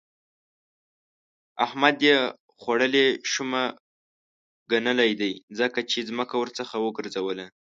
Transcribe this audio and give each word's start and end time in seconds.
احمد 1.65 1.97
يې 2.07 2.17
خوړلې 2.59 3.07
شومه 3.31 3.63
ګنلی 4.71 5.11
دی؛ 5.19 5.31
ځکه 5.59 5.79
يې 5.93 5.99
ځمکه 6.09 6.35
ورڅخه 6.37 6.75
وګرځوله. 6.85 7.45